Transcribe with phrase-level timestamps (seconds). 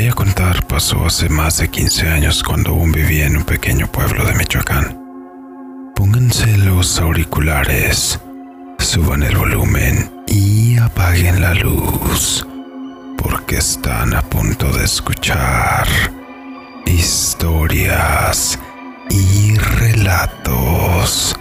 [0.00, 3.86] voy a contar pasó hace más de 15 años cuando aún vivía en un pequeño
[3.92, 4.98] pueblo de Michoacán.
[5.94, 8.18] Pónganse los auriculares,
[8.78, 12.46] suban el volumen y apaguen la luz,
[13.18, 15.86] porque están a punto de escuchar
[16.86, 18.58] historias
[19.10, 21.36] y relatos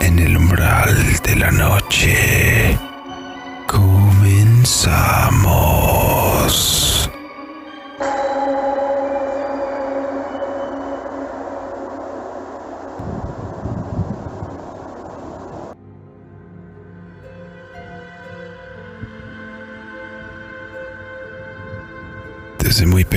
[0.00, 0.94] en el umbral
[1.24, 2.78] de la noche.
[3.66, 4.30] Comenzamos.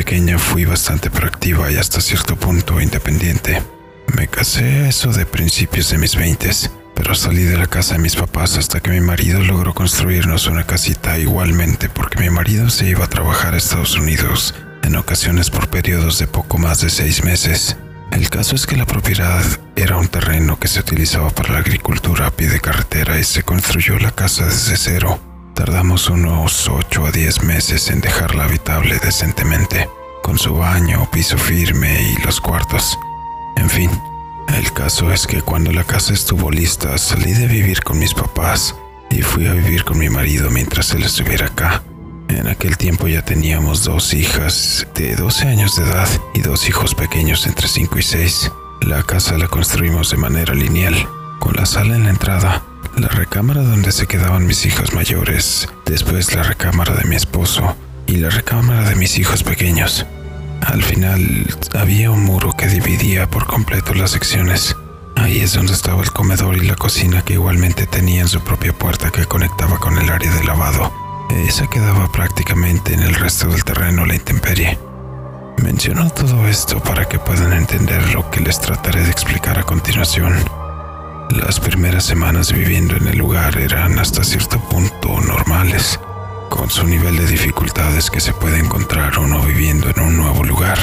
[0.04, 3.64] Pequeña fui bastante proactiva y hasta cierto punto independiente.
[4.18, 8.18] Me casé eso de principios de mis veintes, pero salí de la casa de mis
[8.18, 13.06] papás hasta que mi marido logró construirnos una casita igualmente porque mi marido se iba
[13.06, 17.78] a trabajar a Estados Unidos, en ocasiones por periodos de poco más de seis meses.
[18.12, 19.46] El caso es que la propiedad
[19.78, 23.44] era un terreno que se utilizaba para la agricultura a pie de carretera y se
[23.44, 25.33] construyó la casa desde cero.
[25.54, 29.88] Tardamos unos 8 a 10 meses en dejarla habitable decentemente,
[30.24, 32.98] con su baño, piso firme y los cuartos.
[33.56, 33.92] En fin,
[34.48, 38.76] el caso es que cuando la casa estuvo lista salí de vivir con mis papás
[39.12, 41.84] y fui a vivir con mi marido mientras él estuviera acá.
[42.30, 46.96] En aquel tiempo ya teníamos dos hijas de 12 años de edad y dos hijos
[46.96, 48.52] pequeños entre 5 y 6.
[48.82, 50.96] La casa la construimos de manera lineal,
[51.40, 52.64] con la sala en la entrada,
[52.98, 57.76] la recámara donde se quedaban mis hijas mayores, después la recámara de mi esposo
[58.08, 60.06] y la recámara de mis hijos pequeños.
[60.62, 64.76] Al final había un muro que dividía por completo las secciones.
[65.16, 69.12] Ahí es donde estaba el comedor y la cocina que igualmente tenían su propia puerta
[69.12, 70.94] que conectaba con el área de lavado.
[71.48, 74.78] Esa quedaba prácticamente en el resto del terreno la intemperie.
[75.62, 80.63] Menciono todo esto para que puedan entender lo que les trataré de explicar a continuación.
[81.30, 86.00] Las primeras semanas viviendo en el lugar eran hasta cierto punto normales,
[86.50, 90.78] con su nivel de dificultades que se puede encontrar uno viviendo en un nuevo lugar.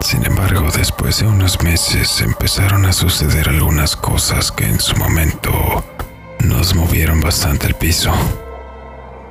[0.00, 5.84] Sin embargo, después de unos meses empezaron a suceder algunas cosas que en su momento
[6.44, 8.12] nos movieron bastante el piso.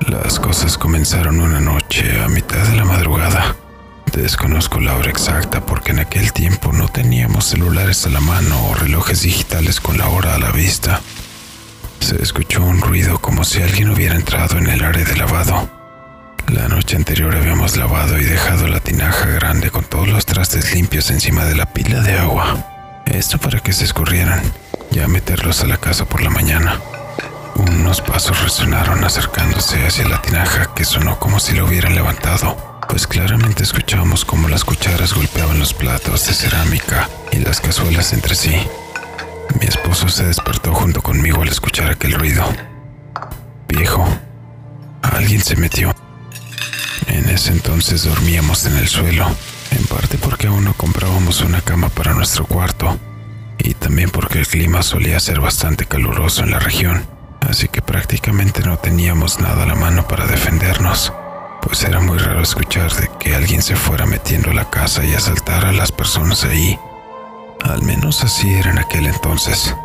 [0.08, 3.56] Las cosas comenzaron una noche a mitad de la madrugada.
[4.14, 8.74] Desconozco la hora exacta porque en aquel tiempo no teníamos celulares a la mano o
[8.74, 11.02] relojes digitales con la hora a la vista.
[12.00, 15.70] Se escuchó un ruido como si alguien hubiera entrado en el área de lavado.
[16.48, 21.12] La noche anterior habíamos lavado y dejado la tinaja grande con todos los trastes limpios
[21.12, 23.02] encima de la pila de agua.
[23.06, 24.42] Esto para que se escurrieran,
[24.92, 26.80] ya meterlos a la casa por la mañana.
[27.56, 33.06] Unos pasos resonaron acercándose hacia la tinaja que sonó como si lo hubieran levantado, pues
[33.06, 38.56] claramente escuchamos como las cucharas golpeaban los platos de cerámica y las cazuelas entre sí.
[39.62, 42.44] Mi esposo se despertó junto conmigo al escuchar aquel ruido.
[43.68, 44.06] Viejo,
[45.04, 45.96] alguien se metió.
[47.08, 49.28] En ese entonces dormíamos en el suelo,
[49.72, 53.00] en parte porque aún no comprábamos una cama para nuestro cuarto,
[53.60, 58.62] y también porque el clima solía ser bastante caluroso en la región así que prácticamente
[58.62, 61.14] no teníamos nada a la mano para defendernos,
[61.62, 65.14] pues era muy raro escuchar de que alguien se fuera metiendo a la casa y
[65.14, 66.80] asaltara a las personas ahí.
[67.62, 69.76] Al menos así era en aquel entonces.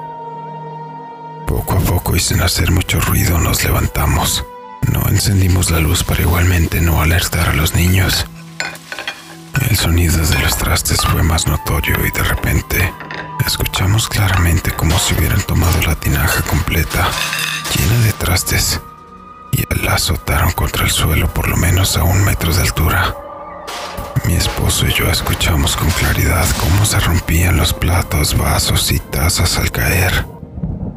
[1.46, 4.44] Poco a poco y sin hacer mucho ruido nos levantamos.
[4.92, 8.26] No encendimos la luz para igualmente no alertar a los niños.
[9.68, 12.92] El sonido de los trastes fue más notorio y de repente
[13.46, 17.08] escuchamos claramente como si hubieran tomado la tinaja completa,
[17.74, 18.80] llena de trastes,
[19.54, 23.16] y la azotaron contra el suelo por lo menos a un metro de altura.
[24.26, 29.58] Mi esposo y yo escuchamos con claridad cómo se rompían los platos, vasos y tazas
[29.58, 30.26] al caer,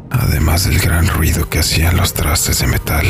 [0.09, 3.06] además del gran ruido que hacían los trastes de metal.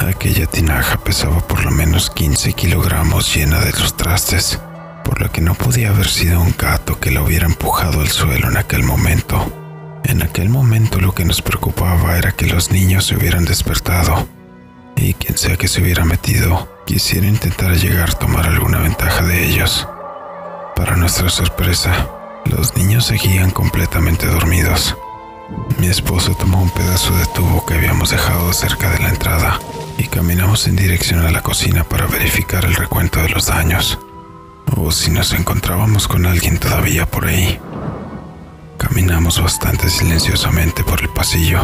[0.00, 4.58] Aquella tinaja pesaba por lo menos 15 kilogramos llena de los trastes,
[5.04, 8.48] por lo que no podía haber sido un gato que la hubiera empujado al suelo
[8.48, 9.61] en aquel momento.
[10.04, 14.28] En aquel momento lo que nos preocupaba era que los niños se hubieran despertado
[14.96, 19.46] y quien sea que se hubiera metido quisiera intentar llegar a tomar alguna ventaja de
[19.46, 19.88] ellos.
[20.74, 22.08] Para nuestra sorpresa,
[22.44, 24.96] los niños seguían completamente dormidos.
[25.78, 29.60] Mi esposo tomó un pedazo de tubo que habíamos dejado cerca de la entrada
[29.98, 33.98] y caminamos en dirección a la cocina para verificar el recuento de los daños
[34.76, 37.60] o si nos encontrábamos con alguien todavía por ahí.
[38.82, 41.60] Caminamos bastante silenciosamente por el pasillo,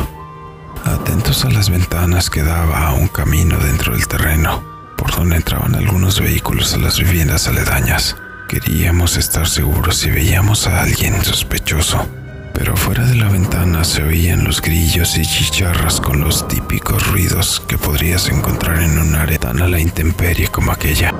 [0.84, 4.62] atentos a las ventanas que daba a un camino dentro del terreno.
[4.96, 8.16] por donde entraban algunos vehículos a las viviendas aledañas.
[8.48, 12.04] Queríamos estar seguros si veíamos a alguien sospechoso,
[12.52, 17.62] pero fuera de la ventana se oían los grillos y chicharras con los típicos ruidos
[17.68, 21.12] que podrías encontrar en un área tan a la intemperie como aquella.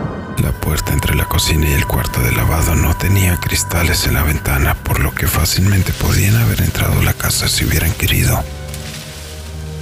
[0.42, 4.22] La puerta entre la cocina y el cuarto de lavado no tenía cristales en la
[4.22, 8.44] ventana, por lo que fácilmente podían haber entrado a la casa si hubieran querido.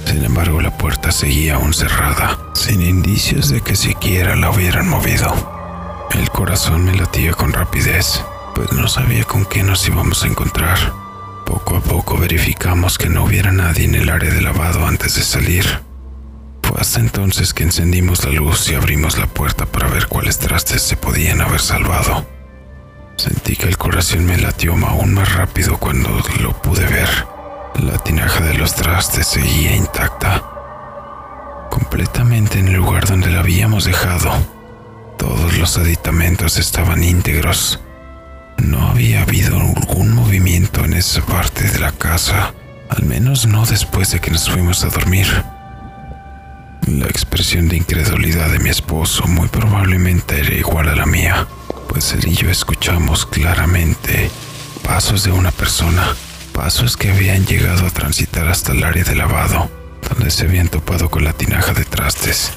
[0.05, 5.31] Sin embargo, la puerta seguía aún cerrada, sin indicios de que siquiera la hubieran movido.
[6.11, 8.23] El corazón me latía con rapidez,
[8.55, 10.77] pues no sabía con qué nos íbamos a encontrar.
[11.45, 15.21] Poco a poco verificamos que no hubiera nadie en el área de lavado antes de
[15.21, 15.86] salir.
[16.77, 20.95] Hasta entonces que encendimos la luz y abrimos la puerta para ver cuáles trastes se
[20.95, 22.27] podían haber salvado.
[23.17, 27.09] Sentí que el corazón me latió aún más rápido cuando lo pude ver.
[27.81, 30.43] La tinaja de los trastes seguía intacta,
[31.71, 34.31] completamente en el lugar donde la habíamos dejado.
[35.17, 37.79] Todos los aditamentos estaban íntegros.
[38.57, 42.53] No había habido algún movimiento en esa parte de la casa,
[42.89, 45.27] al menos no después de que nos fuimos a dormir.
[46.87, 51.45] La expresión de incredulidad de mi esposo muy probablemente era igual a la mía,
[51.89, 54.31] pues él y yo escuchamos claramente
[54.83, 56.15] pasos de una persona,
[56.53, 59.69] pasos que habían llegado a transitar hasta el área de lavado,
[60.09, 62.53] donde se habían topado con la tinaja de trastes,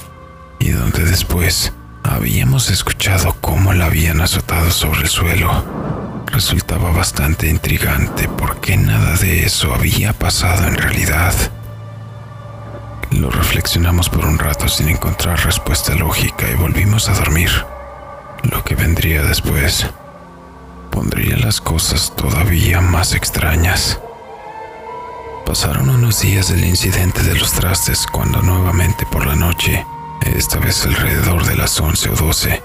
[0.60, 1.72] y donde después
[2.04, 6.22] habíamos escuchado cómo la habían azotado sobre el suelo.
[6.26, 11.34] Resultaba bastante intrigante porque nada de eso había pasado en realidad.
[13.20, 17.50] Lo reflexionamos por un rato sin encontrar respuesta lógica y volvimos a dormir.
[18.44, 19.86] Lo que vendría después
[20.90, 24.00] pondría las cosas todavía más extrañas.
[25.44, 29.84] Pasaron unos días del incidente de los trastes cuando nuevamente por la noche,
[30.22, 32.62] esta vez alrededor de las 11 o 12,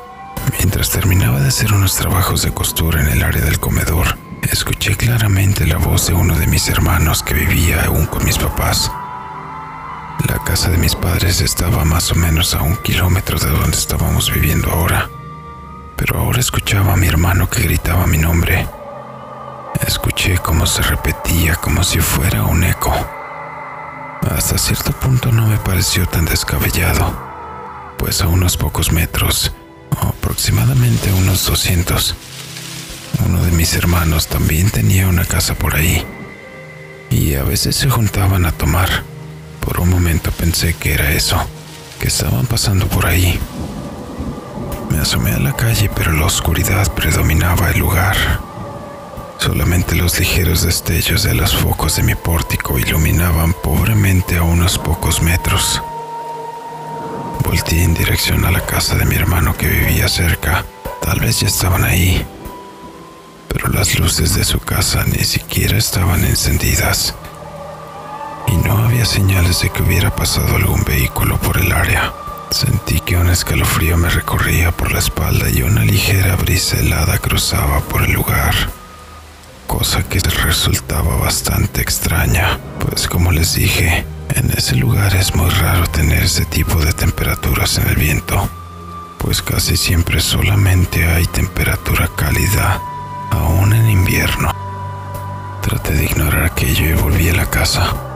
[0.58, 4.18] mientras terminaba de hacer unos trabajos de costura en el área del comedor,
[4.50, 8.90] escuché claramente la voz de uno de mis hermanos que vivía aún con mis papás.
[10.24, 14.32] La casa de mis padres estaba más o menos a un kilómetro de donde estábamos
[14.34, 15.10] viviendo ahora,
[15.96, 18.68] pero ahora escuchaba a mi hermano que gritaba mi nombre.
[19.86, 22.94] Escuché cómo se repetía como si fuera un eco.
[24.32, 27.14] Hasta cierto punto no me pareció tan descabellado,
[27.98, 29.54] pues a unos pocos metros,
[30.02, 32.16] aproximadamente unos 200,
[33.28, 36.04] uno de mis hermanos también tenía una casa por ahí,
[37.12, 39.04] y a veces se juntaban a tomar.
[39.66, 41.38] Por un momento pensé que era eso,
[42.00, 43.40] que estaban pasando por ahí.
[44.92, 48.16] Me asomé a la calle, pero la oscuridad predominaba el lugar.
[49.40, 55.22] Solamente los ligeros destellos de los focos de mi pórtico iluminaban pobremente a unos pocos
[55.24, 55.82] metros.
[57.44, 60.64] Volté en dirección a la casa de mi hermano que vivía cerca.
[61.02, 62.24] Tal vez ya estaban ahí,
[63.48, 67.16] pero las luces de su casa ni siquiera estaban encendidas
[68.48, 72.14] y no había señales de que hubiera pasado algún vehículo por el área.
[72.52, 77.82] Sentí que un escalofrío me recorría por la espalda y una ligera brisa helada cruzaba
[77.82, 78.54] por el lugar,
[79.68, 84.06] cosa que resultaba bastante extraña, pues como les dije,
[84.36, 88.48] en ese lugar es muy raro tener ese tipo de temperaturas en el viento,
[89.18, 92.80] pues casi siempre solamente hay temperatura cálida,
[93.32, 94.52] aún en invierno.
[95.62, 98.15] Traté de ignorar aquello y volví a la casa.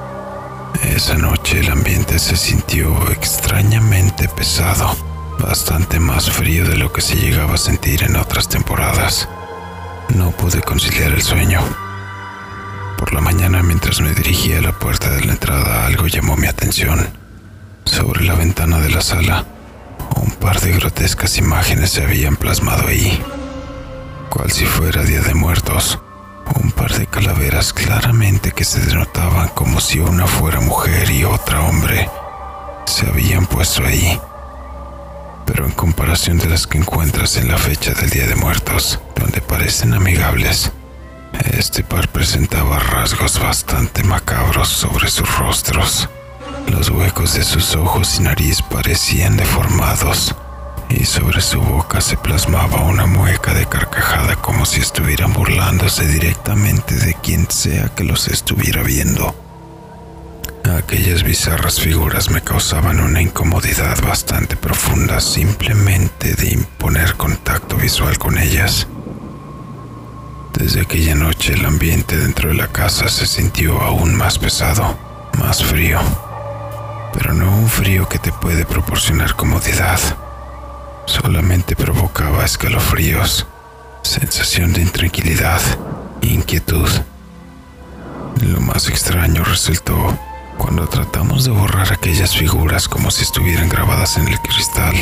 [0.84, 4.96] Esa noche el ambiente se sintió extrañamente pesado,
[5.40, 9.28] bastante más frío de lo que se llegaba a sentir en otras temporadas.
[10.16, 11.62] No pude conciliar el sueño.
[12.98, 16.48] Por la mañana, mientras me dirigía a la puerta de la entrada, algo llamó mi
[16.48, 17.08] atención.
[17.86, 19.46] Sobre la ventana de la sala,
[20.16, 23.22] un par de grotescas imágenes se habían plasmado ahí,
[24.30, 26.00] cual si fuera Día de Muertos
[26.56, 31.62] un par de calaveras claramente que se denotaban como si una fuera mujer y otra
[31.62, 32.10] hombre
[32.86, 34.20] se habían puesto ahí.
[35.46, 39.41] Pero en comparación de las que encuentras en la fecha del Día de Muertos, donde
[39.41, 40.72] parecen amigables,
[41.53, 46.10] este par presentaba rasgos bastante macabros sobre sus rostros.
[46.68, 50.36] Los huecos de sus ojos y nariz parecían deformados
[50.89, 56.96] y sobre su boca se plasmaba una mueca de carcajada como si estuvieran burlándose directamente
[56.96, 59.36] de quien sea que los estuviera viendo.
[60.77, 68.38] Aquellas bizarras figuras me causaban una incomodidad bastante profunda simplemente de imponer contacto visual con
[68.38, 68.88] ellas.
[70.53, 74.98] Desde aquella noche el ambiente dentro de la casa se sintió aún más pesado,
[75.38, 76.00] más frío,
[77.13, 80.00] pero no un frío que te puede proporcionar comodidad
[81.30, 83.46] solamente provocaba escalofríos,
[84.02, 85.62] sensación de intranquilidad
[86.24, 86.90] e inquietud.
[88.42, 90.18] Lo más extraño resultó
[90.58, 94.96] cuando tratamos de borrar aquellas figuras como si estuvieran grabadas en el cristal.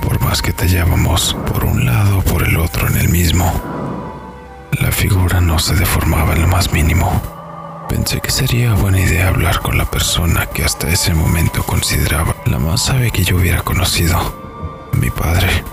[0.00, 3.52] Por más que tallábamos por un lado o por el otro en el mismo,
[4.80, 7.20] la figura no se deformaba en lo más mínimo.
[7.88, 12.60] Pensé que sería buena idea hablar con la persona que hasta ese momento consideraba la
[12.60, 14.45] más sabia que yo hubiera conocido,
[14.96, 15.64] mi padre.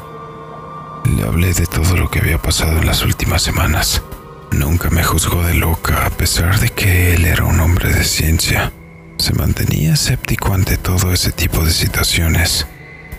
[1.06, 4.02] Le hablé de todo lo que había pasado en las últimas semanas
[4.54, 8.72] Nunca me juzgó de loca a pesar de que él era un hombre de ciencia.
[9.18, 12.68] Se mantenía escéptico ante todo ese tipo de situaciones.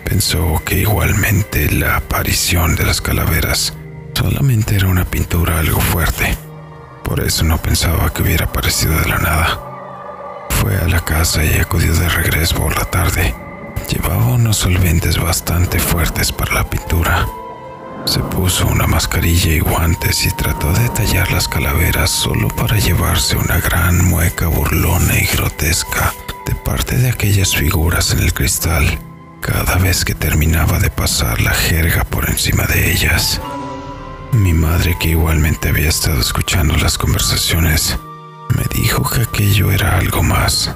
[0.05, 3.73] Pensó que igualmente la aparición de las calaveras
[4.13, 6.37] solamente era una pintura algo fuerte.
[7.03, 9.59] Por eso no pensaba que hubiera aparecido de la nada.
[10.51, 13.35] Fue a la casa y acudió de regreso por la tarde.
[13.89, 17.27] Llevaba unos solventes bastante fuertes para la pintura.
[18.05, 23.35] Se puso una mascarilla y guantes y trató de tallar las calaveras solo para llevarse
[23.35, 26.13] una gran mueca burlona y grotesca
[26.45, 28.99] de parte de aquellas figuras en el cristal
[29.41, 33.39] cada vez que terminaba de pasar la jerga por encima de ellas.
[34.31, 37.97] Mi madre, que igualmente había estado escuchando las conversaciones,
[38.57, 40.75] me dijo que aquello era algo más,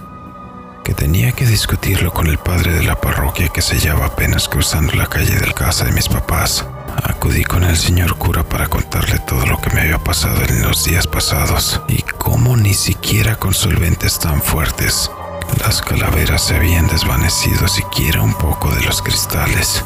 [0.89, 4.93] que tenía que discutirlo con el padre de la parroquia que se hallaba apenas cruzando
[4.93, 6.65] la calle del casa de mis papás.
[7.03, 10.85] Acudí con el señor cura para contarle todo lo que me había pasado en los
[10.85, 15.11] días pasados y cómo ni siquiera con solventes tan fuertes
[15.59, 19.85] las calaveras se habían desvanecido siquiera un poco de los cristales.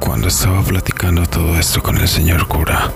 [0.00, 2.90] Cuando estaba platicando todo esto con el señor cura,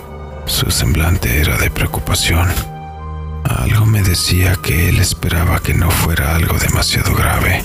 [0.45, 2.70] su semblante era de preocupación.
[3.57, 7.61] Algo me decía que él esperaba que no fuera algo demasiado grave.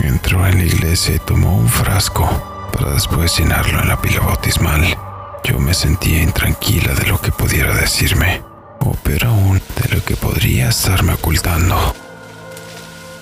[0.00, 4.96] Entró en la iglesia y tomó un frasco para después llenarlo en la pila bautismal.
[5.44, 8.42] Yo me sentía intranquila de lo que pudiera decirme,
[8.80, 11.94] o peor aún, de lo que podría estarme ocultando.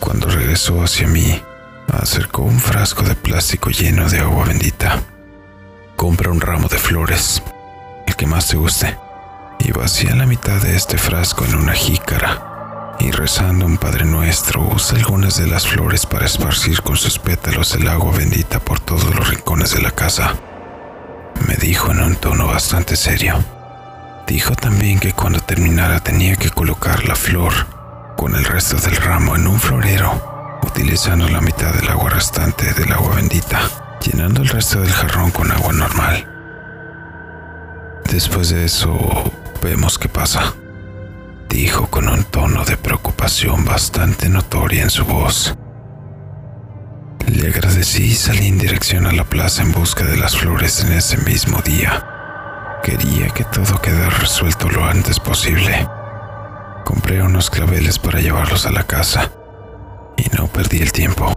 [0.00, 1.40] Cuando regresó hacia mí,
[1.92, 5.02] acercó un frasco de plástico lleno de agua bendita.
[5.94, 7.42] Compra un ramo de flores,
[8.06, 8.98] el que más te guste,
[9.64, 14.62] y vacía la mitad de este frasco en una jícara y rezando un Padre Nuestro
[14.62, 19.14] usa algunas de las flores para esparcir con sus pétalos el agua bendita por todos
[19.14, 20.34] los rincones de la casa.
[21.48, 23.42] Me dijo en un tono bastante serio.
[24.26, 27.52] Dijo también que cuando terminara tenía que colocar la flor
[28.16, 32.92] con el resto del ramo en un florero, utilizando la mitad del agua restante del
[32.92, 33.60] agua bendita,
[34.00, 36.30] llenando el resto del jarrón con agua normal.
[38.10, 39.33] Después de eso,
[39.64, 40.54] vemos qué pasa
[41.48, 45.56] dijo con un tono de preocupación bastante notoria en su voz.
[47.26, 50.92] Le agradecí y salí en dirección a la plaza en busca de las flores en
[50.92, 52.80] ese mismo día.
[52.82, 55.88] Quería que todo quedara resuelto lo antes posible.
[56.84, 59.30] Compré unos claveles para llevarlos a la casa
[60.16, 61.32] y no perdí el tiempo.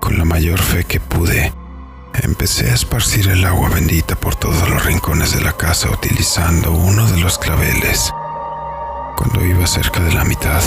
[0.00, 1.52] Con la mayor fe que pude,
[2.22, 7.06] empecé a esparcir el agua bendita por todos los rincones de la casa utilizando uno
[7.06, 8.12] de los claveles
[9.18, 10.62] cuando iba cerca de la mitad,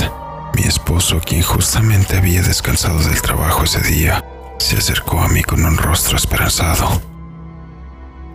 [0.56, 4.26] mi esposo, quien justamente había descansado del trabajo ese día,
[4.60, 7.02] se acercó a mí con un rostro esperanzado.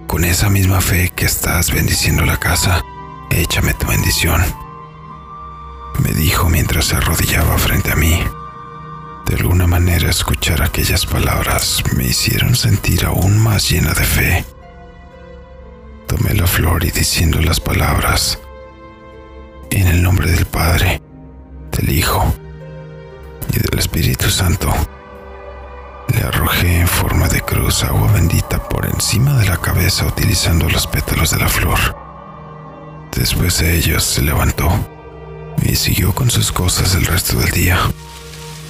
[0.07, 2.83] Con esa misma fe que estás bendiciendo la casa,
[3.29, 4.43] échame tu bendición,
[5.99, 8.19] me dijo mientras se arrodillaba frente a mí.
[9.27, 14.45] De alguna manera escuchar aquellas palabras me hicieron sentir aún más llena de fe.
[16.07, 18.39] Tomé la flor y diciendo las palabras,
[19.71, 21.03] en el nombre del Padre,
[21.73, 22.33] del Hijo
[23.53, 24.73] y del Espíritu Santo,
[26.15, 30.87] le arrojé en forma de cruz agua bendita por encima de la cabeza utilizando los
[30.87, 31.79] pétalos de la flor.
[33.11, 34.71] Después de ellos se levantó
[35.63, 37.81] y siguió con sus cosas el resto del día.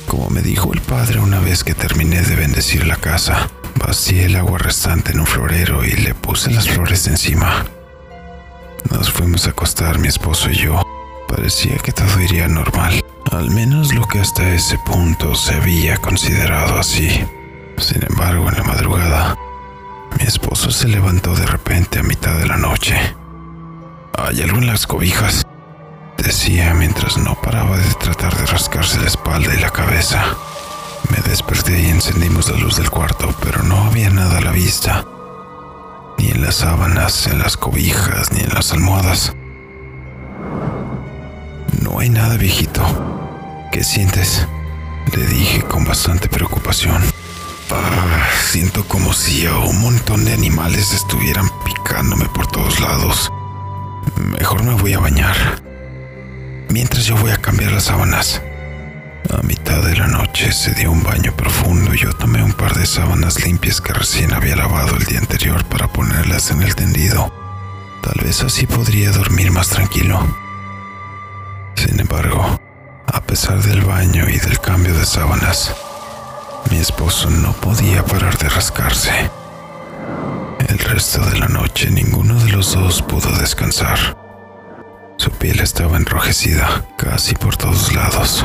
[0.07, 4.37] Como me dijo el padre una vez que terminé de bendecir la casa, vacié el
[4.37, 7.67] agua restante en un florero y le puse las flores encima.
[8.91, 10.83] Nos fuimos a acostar mi esposo y yo.
[11.29, 16.79] Parecía que todo iría normal, al menos lo que hasta ese punto se había considerado
[16.79, 17.09] así.
[17.79, 19.37] Sin embargo, en la madrugada,
[20.19, 22.97] mi esposo se levantó de repente a mitad de la noche.
[24.17, 25.45] ¿Hay algo en las cobijas?
[26.19, 30.37] Decía mientras no paraba de tratar de rascarse la espalda y la cabeza.
[31.11, 35.05] Me desperté y encendimos la luz del cuarto, pero no había nada a la vista
[36.19, 39.35] ni en las sábanas, en las cobijas, ni en las almohadas.
[41.83, 42.83] No hay nada, viejito.
[43.73, 44.47] ¿Qué sientes?
[45.15, 47.03] Le dije con bastante preocupación.
[47.71, 53.31] Ah, siento como si un montón de animales estuvieran picándome por todos lados.
[54.17, 55.66] Mejor me voy a bañar.
[56.69, 58.43] Mientras yo voy a cambiar las sábanas.
[59.31, 62.75] A mitad de la noche se dio un baño profundo y yo tomé un par
[62.75, 67.33] de sábanas limpias que recién había lavado el día anterior para ponerlas en el tendido.
[68.03, 70.21] Tal vez así podría dormir más tranquilo.
[71.75, 72.61] Sin embargo,
[73.07, 75.75] a pesar del baño y del cambio de sábanas,
[76.71, 79.31] mi esposo no podía parar de rascarse.
[80.69, 84.26] El resto de la noche ninguno de los dos pudo descansar.
[85.17, 88.45] Su piel estaba enrojecida casi por todos lados.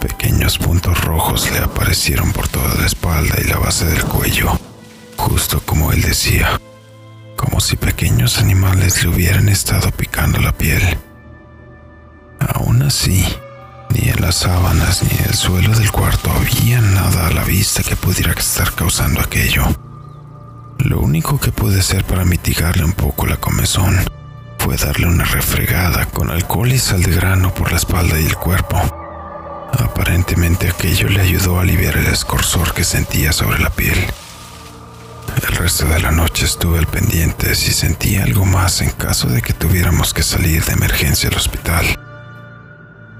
[0.00, 4.58] Pequeños puntos rojos le aparecieron por toda la espalda y la base del cuello,
[5.16, 6.60] justo como él decía,
[7.36, 10.98] como si pequeños animales le hubieran estado picando la piel.
[12.54, 13.24] Aún así,
[13.90, 17.82] ni en las sábanas ni en el suelo del cuarto había nada a la vista
[17.82, 19.64] que pudiera estar causando aquello.
[20.78, 24.17] Lo único que pude hacer para mitigarle un poco la comezón
[24.68, 28.36] fue darle una refregada con alcohol y sal de grano por la espalda y el
[28.36, 28.76] cuerpo.
[29.72, 33.96] Aparentemente aquello le ayudó a aliviar el escorzor que sentía sobre la piel.
[35.36, 39.40] El resto de la noche estuve al pendiente si sentía algo más en caso de
[39.40, 41.86] que tuviéramos que salir de emergencia al hospital.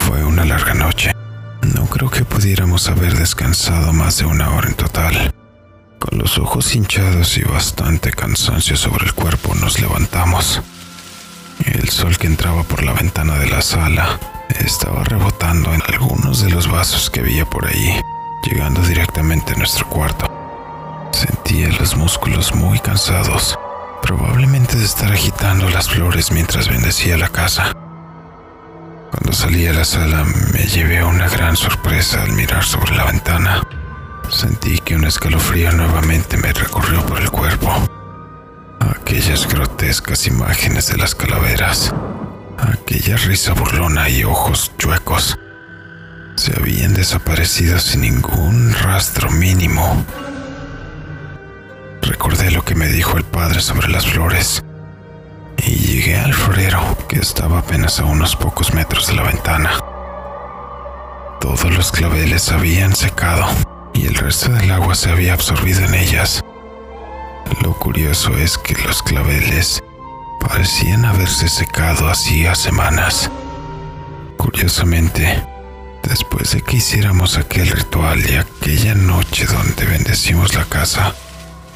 [0.00, 1.14] Fue una larga noche.
[1.62, 5.34] No creo que pudiéramos haber descansado más de una hora en total.
[5.98, 10.62] Con los ojos hinchados y bastante cansancio sobre el cuerpo nos levantamos.
[11.64, 16.50] El sol que entraba por la ventana de la sala estaba rebotando en algunos de
[16.50, 18.00] los vasos que había por ahí,
[18.44, 20.26] llegando directamente a nuestro cuarto.
[21.12, 23.58] Sentía los músculos muy cansados,
[24.02, 27.72] probablemente de estar agitando las flores mientras bendecía la casa.
[29.10, 33.04] Cuando salí a la sala me llevé a una gran sorpresa al mirar sobre la
[33.04, 33.62] ventana.
[34.30, 37.97] Sentí que un escalofrío nuevamente me recorrió por el cuerpo.
[39.08, 41.94] Aquellas grotescas imágenes de las calaveras
[42.58, 45.38] Aquella risa burlona y ojos chuecos
[46.36, 50.04] se habían desaparecido sin ningún rastro mínimo.
[52.02, 54.62] Recordé lo que me dijo el padre sobre las flores
[55.56, 59.70] y llegué al florero que estaba apenas a unos pocos metros de la ventana.
[61.40, 63.46] Todos los claveles habían secado
[63.94, 66.44] y el resto del agua se había absorbido en ellas.
[67.62, 69.82] Lo curioso es que los claveles
[70.40, 73.30] parecían haberse secado hacía semanas.
[74.36, 75.44] Curiosamente,
[76.02, 81.14] después de que hiciéramos aquel ritual y aquella noche donde bendecimos la casa,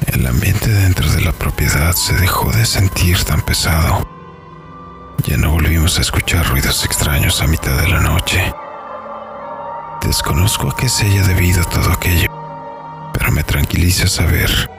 [0.07, 4.07] el ambiente dentro de la propiedad se dejó de sentir tan pesado.
[5.25, 8.53] Ya no volvimos a escuchar ruidos extraños a mitad de la noche.
[10.01, 12.27] Desconozco a qué se haya debido todo aquello,
[13.13, 14.69] pero me tranquiliza saber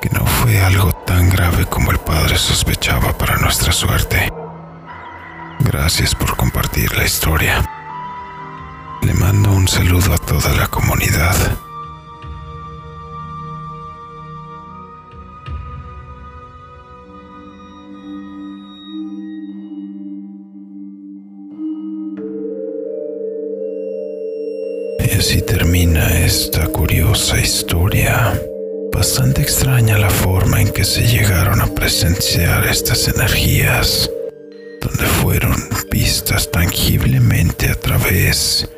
[0.00, 4.30] que no fue algo tan grave como el padre sospechaba para nuestra suerte.
[5.60, 7.68] Gracias por compartir la historia.
[9.02, 11.34] Le mando un saludo a toda la comunidad.
[25.00, 28.34] Y así termina esta curiosa historia.
[28.98, 34.10] Bastante extraña la forma en que se llegaron a presenciar estas energías,
[34.80, 35.54] donde fueron
[35.88, 38.68] vistas tangiblemente a través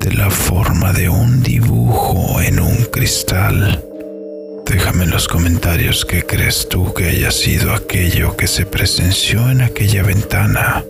[0.00, 3.80] de la forma de un dibujo en un cristal.
[4.66, 9.62] Déjame en los comentarios qué crees tú que haya sido aquello que se presenció en
[9.62, 10.84] aquella ventana,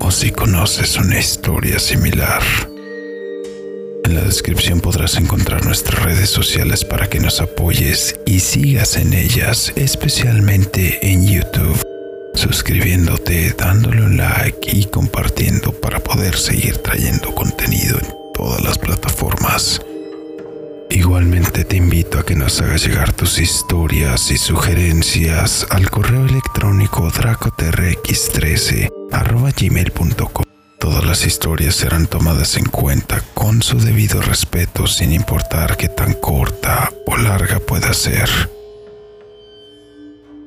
[0.00, 2.40] o si conoces una historia similar.
[4.12, 9.14] En la descripción podrás encontrar nuestras redes sociales para que nos apoyes y sigas en
[9.14, 11.82] ellas, especialmente en YouTube,
[12.34, 19.80] suscribiéndote, dándole un like y compartiendo para poder seguir trayendo contenido en todas las plataformas.
[20.90, 27.10] Igualmente te invito a que nos hagas llegar tus historias y sugerencias al correo electrónico
[27.10, 28.90] dracotrx13
[29.56, 30.51] gmail.com
[30.82, 36.12] Todas las historias serán tomadas en cuenta con su debido respeto sin importar qué tan
[36.14, 38.28] corta o larga pueda ser.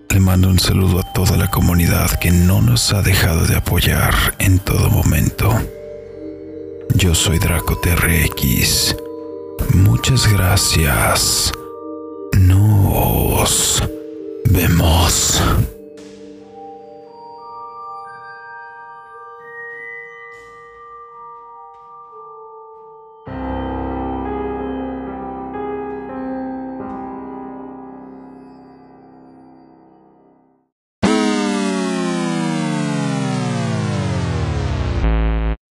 [0.10, 4.13] Le mando un saludo a toda la comunidad que no nos ha dejado de apoyar
[4.39, 5.58] en todo momento.
[6.95, 8.93] Yo soy Draco TRX.
[9.74, 11.54] Muchas gracias.
[12.34, 13.82] Nos
[14.50, 15.41] vemos.